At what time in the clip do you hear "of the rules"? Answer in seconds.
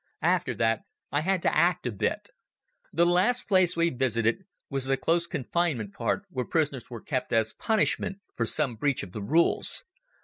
9.03-9.83